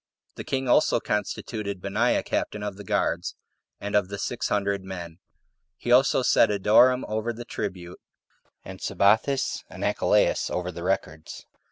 [0.35, 3.35] The king also constituted Benaiah captain of the guards,
[3.79, 5.19] and of the six hundred men.
[5.77, 7.99] He also set Adoram over the tribute,
[8.65, 11.45] and Sabathes and Achilaus over the records.